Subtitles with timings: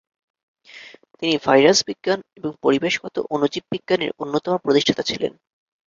[1.19, 5.33] তিনি ভাইরাস বিজ্ঞান এবং পরিবেশগত অণুজীববিজ্ঞানের অন্যতম প্রতিষ্ঠাতা ছিলেন।